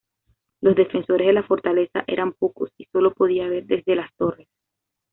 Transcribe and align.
Los 0.61 0.75
defensores 0.75 1.27
de 1.27 1.33
la 1.33 1.43
fortaleza 1.43 2.03
eran 2.07 2.33
pocos 2.33 2.71
y 2.75 2.85
sólo 2.85 3.13
podía 3.13 3.47
ver 3.47 3.67
desde 3.67 3.95
las 3.95 4.11
torres. 4.15 4.47